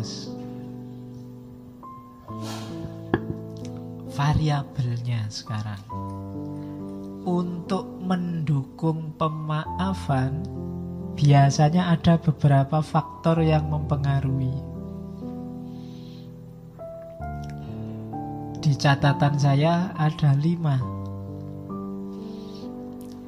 [0.00, 0.32] Terus
[4.16, 5.84] variabelnya sekarang
[7.28, 10.40] untuk mendukung pemaafan
[11.20, 14.56] biasanya ada beberapa faktor yang mempengaruhi.
[18.64, 20.80] Di catatan saya ada lima.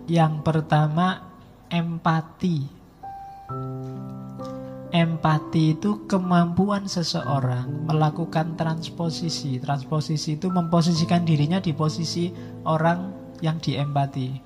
[0.08, 1.20] Yang pertama
[1.68, 2.81] empati.
[4.92, 9.56] Empati itu kemampuan seseorang melakukan transposisi.
[9.56, 12.28] Transposisi itu memposisikan dirinya di posisi
[12.68, 13.08] orang
[13.40, 14.36] yang diempati.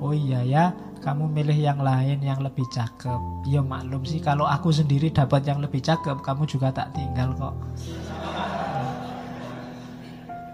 [0.00, 0.64] Oh iya ya,
[1.04, 3.44] kamu milih yang lain yang lebih cakep.
[3.44, 7.52] Ya maklum sih kalau aku sendiri dapat yang lebih cakep, kamu juga tak tinggal kok.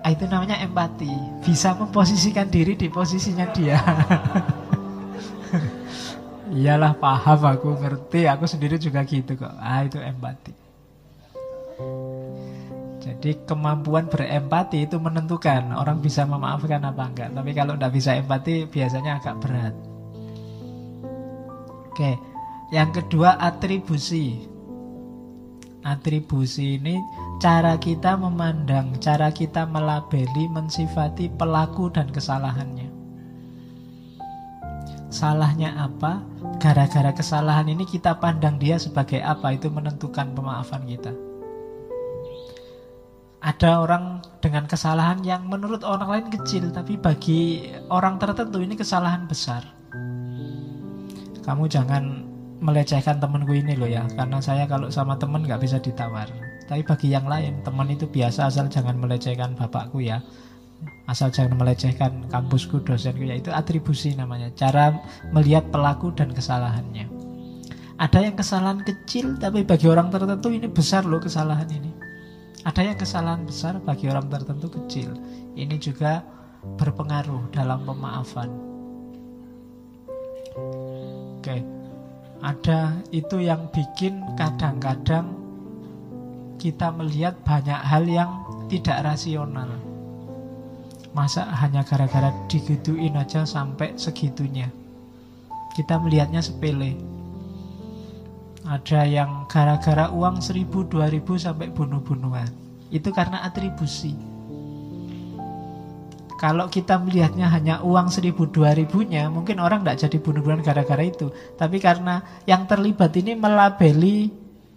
[0.02, 1.14] Ah, itu namanya empati.
[1.46, 3.78] Bisa memposisikan diri di posisinya dia.
[6.56, 9.52] Iyalah paham aku ngerti, aku sendiri juga gitu kok.
[9.60, 10.56] Ah itu empati.
[13.04, 17.28] Jadi kemampuan berempati itu menentukan orang bisa memaafkan apa enggak.
[17.36, 19.74] Tapi kalau tidak bisa empati biasanya agak berat.
[21.92, 22.16] Oke,
[22.72, 24.48] yang kedua atribusi.
[25.84, 26.98] Atribusi ini
[27.38, 32.95] cara kita memandang, cara kita melabeli, mensifati pelaku dan kesalahannya.
[35.06, 36.24] Salahnya apa?
[36.58, 39.54] Gara-gara kesalahan ini kita pandang dia sebagai apa?
[39.54, 41.12] Itu menentukan pemaafan kita.
[43.40, 49.30] Ada orang dengan kesalahan yang menurut orang lain kecil, tapi bagi orang tertentu ini kesalahan
[49.30, 49.76] besar
[51.46, 52.26] kamu jangan
[52.58, 56.26] melecehkan temenku ini loh ya karena saya kalau sama temen nggak bisa ditawar
[56.66, 60.18] tapi bagi yang lain teman itu biasa asal jangan melecehkan bapakku ya
[61.06, 64.50] asal jangan melecehkan kampusku dosenku ya itu atribusi namanya.
[64.59, 64.94] Cara
[65.31, 67.06] melihat pelaku dan kesalahannya.
[67.97, 71.91] Ada yang kesalahan kecil tapi bagi orang tertentu ini besar loh kesalahan ini.
[72.67, 75.15] Ada yang kesalahan besar bagi orang tertentu kecil.
[75.55, 76.21] Ini juga
[76.77, 78.50] berpengaruh dalam pemaafan.
[81.38, 81.62] Oke.
[82.43, 85.33] Ada itu yang bikin kadang-kadang
[86.61, 88.31] kita melihat banyak hal yang
[88.69, 89.95] tidak rasional.
[91.16, 94.69] Masa hanya gara-gara digituin aja sampai segitunya.
[95.72, 96.93] Kita melihatnya sepele.
[98.69, 102.53] Ada yang gara-gara uang seribu, dua ribu sampai bunuh-bunuhan.
[102.93, 104.12] Itu karena atribusi.
[106.37, 111.32] Kalau kita melihatnya hanya uang seribu dua ribunya, mungkin orang tidak jadi bunuh-bunuhan gara-gara itu.
[111.56, 114.28] Tapi karena yang terlibat ini melabeli,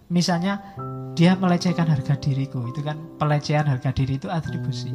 [0.08, 0.72] misalnya
[1.12, 4.88] dia melecehkan harga diriku, itu kan pelecehan harga diri itu atribusi.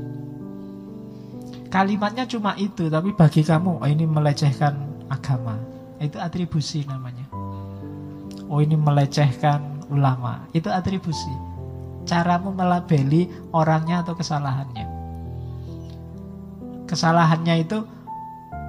[1.69, 4.75] Kalimatnya cuma itu, tapi bagi kamu, oh ini melecehkan
[5.11, 5.59] agama,
[5.99, 7.27] itu atribusi namanya.
[8.47, 11.33] Oh ini melecehkan ulama, itu atribusi.
[12.05, 14.95] Caramu melabeli orangnya atau kesalahannya
[16.85, 17.83] kesalahannya itu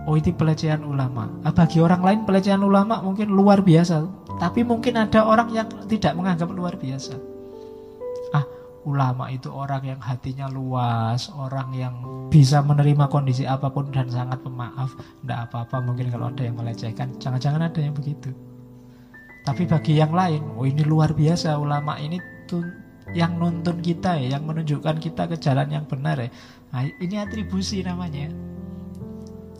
[0.08, 1.28] oh itu pelecehan ulama.
[1.44, 4.08] Nah, bagi orang lain pelecehan ulama mungkin luar biasa,
[4.40, 7.14] tapi mungkin ada orang yang tidak menganggap luar biasa.
[8.86, 11.94] Ulama itu orang yang hatinya luas, orang yang
[12.30, 14.94] bisa menerima kondisi apa pun dan sangat pemaaf.
[14.94, 18.30] Tidak apa-apa mungkin kalau ada yang melecehkan, jangan-jangan ada yang begitu.
[19.42, 22.62] Tapi bagi yang lain, oh ini luar biasa ulama ini tuh
[23.14, 26.30] yang nuntun kita ya, yang menunjukkan kita ke jalan yang benar ya.
[26.70, 28.30] Nah, ini atribusi namanya.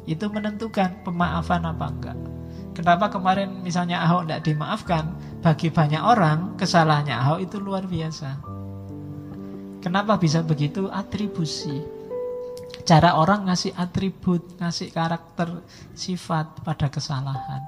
[0.06, 2.18] Itu menentukan pemaafan apa enggak.
[2.78, 5.04] Kenapa kemarin misalnya Ahok tidak dimaafkan?
[5.42, 8.55] Bagi banyak orang kesalahannya Ahok itu luar biasa.
[9.86, 10.90] Kenapa bisa begitu?
[10.90, 11.78] Atribusi.
[12.82, 15.62] Cara orang ngasih atribut, ngasih karakter,
[15.94, 17.62] sifat pada kesalahan.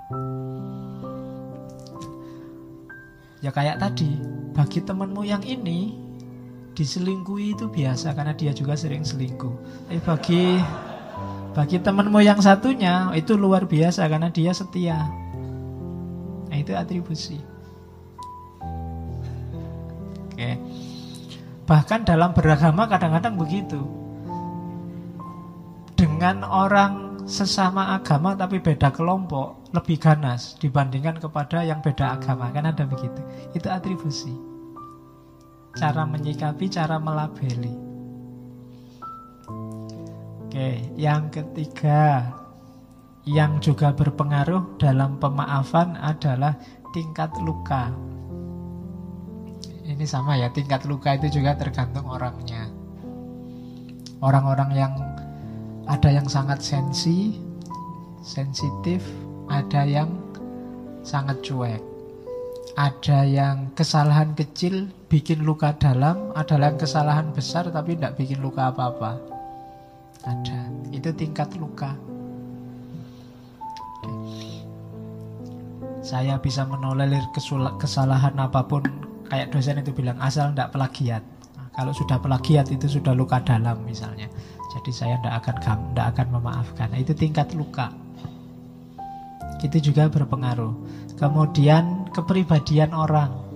[3.39, 4.19] Ya kayak tadi,
[4.51, 5.95] bagi temanmu yang ini
[6.75, 9.87] diselingkuhi itu biasa karena dia juga sering selingkuh.
[9.87, 10.43] Tapi bagi
[11.55, 15.07] bagi temanmu yang satunya itu luar biasa karena dia setia.
[16.51, 17.39] Nah, itu atribusi.
[20.35, 20.59] Oke.
[21.69, 23.77] Bahkan dalam beragama kadang-kadang begitu.
[25.93, 32.49] Dengan orang sesama agama tapi beda kelompok lebih ganas dibandingkan kepada yang beda agama.
[32.57, 33.21] Kan ada begitu.
[33.53, 34.33] Itu atribusi.
[35.77, 37.77] Cara menyikapi cara melabeli.
[40.49, 42.33] Oke yang ketiga
[43.29, 46.57] yang juga berpengaruh dalam pemaafan adalah
[46.97, 47.93] tingkat luka
[49.99, 52.71] ini sama ya tingkat luka itu juga tergantung orangnya
[54.23, 54.95] orang-orang yang
[55.89, 57.41] ada yang sangat sensi,
[58.21, 59.01] sensitif,
[59.49, 60.13] ada yang
[61.01, 61.81] sangat cuek.
[62.79, 68.71] Ada yang kesalahan kecil bikin luka dalam, ada yang kesalahan besar tapi tidak bikin luka
[68.71, 69.19] apa-apa.
[70.23, 70.71] Ada.
[70.93, 71.97] Itu tingkat luka.
[76.05, 77.25] Saya bisa menolerir
[77.81, 81.23] kesalahan apa pun kayak dosen itu bilang asal tidak pelagiat.
[81.55, 84.27] Nah, kalau sudah pelagiat itu sudah luka dalam misalnya.
[84.75, 85.57] Jadi saya tidak akan
[85.93, 86.89] tidak akan memaafkan.
[86.93, 87.93] Nah, itu tingkat luka.
[89.61, 90.75] Itu juga berpengaruh.
[91.19, 93.49] Kemudian kepribadian orang.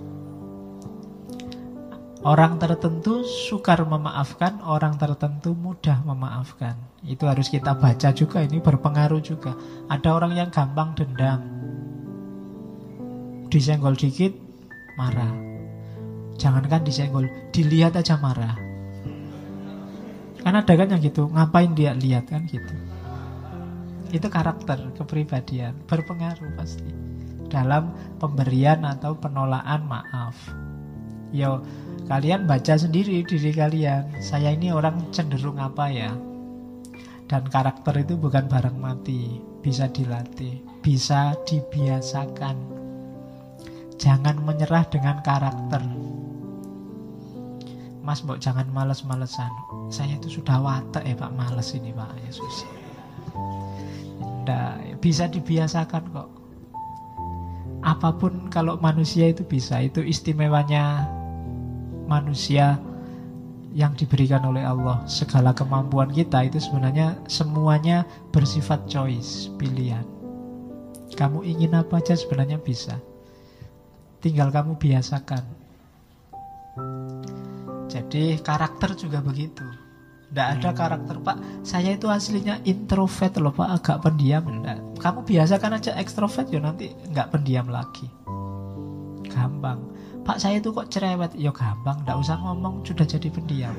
[2.23, 6.79] Orang tertentu sukar memaafkan, orang tertentu mudah memaafkan.
[7.03, 9.59] Itu harus kita baca juga, ini berpengaruh juga.
[9.91, 11.43] Ada orang yang gampang dendam,
[13.51, 14.31] disenggol dikit
[14.95, 15.52] marah.
[16.43, 18.59] Jangankan disenggol, dilihat aja marah.
[20.43, 22.75] Kan ada kan yang gitu, ngapain dia lihat kan gitu.
[24.11, 26.91] Itu karakter, kepribadian, berpengaruh pasti
[27.47, 30.35] dalam pemberian atau penolakan maaf.
[31.31, 31.63] Yo,
[32.11, 34.19] kalian baca sendiri diri kalian.
[34.19, 36.11] Saya ini orang cenderung apa ya?
[37.31, 42.57] Dan karakter itu bukan barang mati, bisa dilatih, bisa dibiasakan.
[43.95, 45.81] Jangan menyerah dengan karakter.
[48.03, 49.47] Mas, mbok jangan males-malesan.
[49.87, 52.67] Saya itu sudah watak ya Pak, males ini Pak Yesus.
[54.19, 56.29] Tidak, bisa dibiasakan kok.
[57.79, 61.07] Apa pun kalau manusia itu bisa, itu istimewanya
[62.11, 62.75] manusia
[63.71, 64.99] yang diberikan oleh Allah.
[65.07, 68.03] Segala kemampuan kita itu sebenarnya semuanya
[68.35, 70.03] bersifat choice, pilihan.
[71.15, 72.99] Kamu ingin apa aja sebenarnya bisa.
[74.19, 75.43] Tinggal kamu biasakan.
[77.93, 79.61] Jadi karakter juga begitu.
[80.33, 81.61] Tidak ada karakter Pak.
[81.61, 84.41] Saya itu aslinya introvert loh Pak, agak pendiam.
[84.49, 84.81] Enggak.
[84.97, 88.09] Kamu biasakan aja ekstrovert ya nanti nggak pendiam lagi.
[89.29, 89.93] Gampang.
[90.25, 91.37] Pak saya itu kok cerewet.
[91.37, 93.77] Ya gampang, nggak usah ngomong sudah jadi pendiam.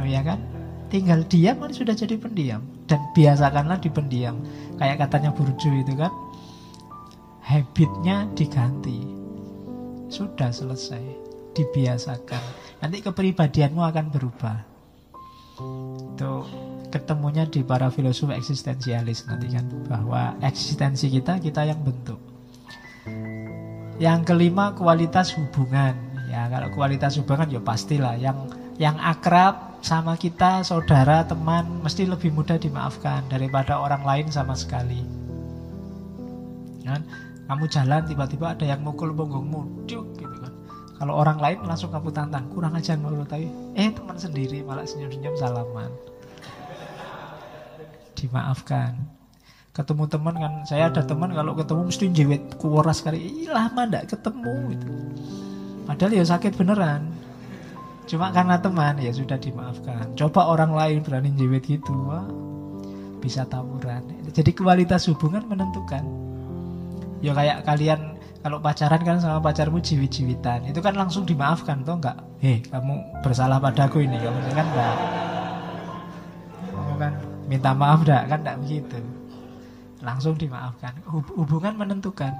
[0.00, 0.40] No ya kan?
[0.88, 4.40] Tinggal diam kan sudah jadi pendiam dan biasakanlah di pendiam.
[4.80, 6.12] Kayak katanya Burju itu kan
[7.44, 9.04] habitnya diganti.
[10.08, 11.23] Sudah selesai,
[11.54, 12.42] dibiasakan.
[12.82, 14.56] Nanti kepribadianmu akan berubah.
[16.14, 16.32] Itu
[16.90, 22.18] ketemunya di para filosof eksistensialis nanti kan bahwa eksistensi kita kita yang bentuk.
[24.02, 25.94] Yang kelima kualitas hubungan.
[26.26, 32.32] Ya kalau kualitas hubungan ya pastilah yang yang akrab sama kita, saudara, teman mesti lebih
[32.32, 35.04] mudah dimaafkan daripada orang lain sama sekali.
[36.82, 37.04] Kan?
[37.44, 40.06] Kamu jalan tiba-tiba ada yang mukul punggungmu, cuk.
[41.04, 43.44] Kalau orang lain langsung kamu tantang, kurang aja menurut tapi
[43.76, 45.92] eh teman sendiri malah senyum-senyum salaman.
[48.16, 49.04] Dimaafkan.
[49.76, 54.72] Ketemu teman kan, saya ada teman kalau ketemu mesti jewet kuoras kali, lama ndak ketemu
[54.72, 54.88] gitu.
[55.84, 57.12] Padahal ya sakit beneran.
[58.08, 60.16] Cuma karena teman ya sudah dimaafkan.
[60.16, 62.24] Coba orang lain berani jewet gitu, wah,
[63.20, 64.08] bisa tawuran.
[64.32, 66.00] Jadi kualitas hubungan menentukan.
[67.20, 68.13] Ya kayak kalian
[68.44, 73.56] kalau pacaran kan sama pacarmu jiwit-jiwitan itu kan langsung dimaafkan toh enggak hei kamu bersalah
[73.56, 74.20] padaku ini.
[74.20, 74.96] Kamu kan enggak
[76.68, 77.12] kamu kan
[77.48, 79.00] minta maaf enggak kan enggak begitu.
[80.04, 80.92] Langsung dimaafkan.
[81.08, 82.36] Hubungan menentukan.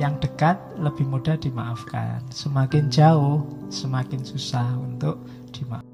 [0.00, 2.24] Yang dekat lebih mudah dimaafkan.
[2.32, 5.20] Semakin jauh semakin susah untuk
[5.52, 5.91] dimaafkan